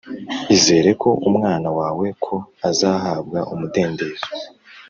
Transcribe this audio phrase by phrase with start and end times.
[0.55, 2.35] Izere ko umwana wawe ko
[2.69, 4.25] azahabwa umudendezo